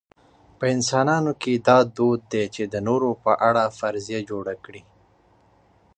په 0.57 0.65
انسانانو 0.75 1.31
کې 1.41 1.53
دا 1.67 1.77
دود 1.95 2.19
دی 2.31 2.43
چې 2.55 2.63
د 2.73 2.75
نورو 2.87 3.09
په 3.23 3.31
اړه 3.47 3.63
فرضیه 3.79 4.19
جوړه 4.29 4.53
کړي. 4.65 4.81